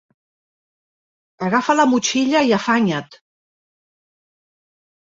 Agafa 1.49 1.75
la 1.77 1.87
motxilla 1.91 2.43
i 2.49 2.57
afanya't! 2.59 3.21